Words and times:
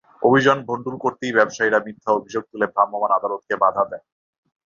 অভিযান 0.21 0.57
ভন্ডুল 0.67 0.95
করতেই 1.03 1.35
ব্যবসায়ীরা 1.37 1.79
মিথ্যা 1.85 2.11
অভিযোগ 2.13 2.43
তুলে 2.51 2.65
ভ্রাম্যমাণ 2.67 3.11
আদালতকে 3.17 3.53
বাধা 3.63 3.83
দেন। 3.91 4.03